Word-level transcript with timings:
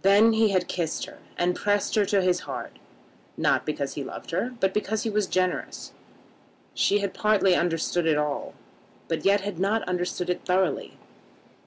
Then 0.00 0.32
he 0.32 0.48
had 0.48 0.66
kissed 0.66 1.04
her, 1.04 1.18
and 1.36 1.54
pressed 1.54 1.94
her 1.96 2.06
to 2.06 2.22
his 2.22 2.40
heart, 2.48 2.78
not 3.36 3.66
because 3.66 3.92
he 3.96 4.02
loved 4.02 4.30
her, 4.30 4.54
but 4.60 4.72
because 4.72 5.02
he 5.02 5.10
was 5.10 5.26
generous. 5.26 5.92
She 6.72 7.00
had 7.00 7.12
partly 7.12 7.54
understood 7.54 8.06
it 8.06 8.16
all, 8.16 8.54
but 9.08 9.26
yet 9.26 9.42
had 9.42 9.58
not 9.58 9.82
understood 9.86 10.30
it 10.30 10.46
thoroughly. 10.46 10.96